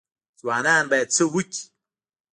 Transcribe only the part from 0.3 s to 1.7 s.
ځوانان باید څه وکړي؟